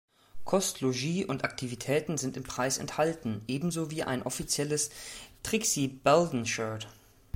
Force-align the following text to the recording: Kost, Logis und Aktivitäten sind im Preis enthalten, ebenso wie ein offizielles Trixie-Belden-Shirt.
Kost, 0.45 0.81
Logis 0.81 1.25
und 1.25 1.43
Aktivitäten 1.43 2.17
sind 2.17 2.35
im 2.35 2.41
Preis 2.41 2.79
enthalten, 2.79 3.43
ebenso 3.47 3.91
wie 3.91 4.01
ein 4.01 4.23
offizielles 4.23 4.89
Trixie-Belden-Shirt. 5.43 6.87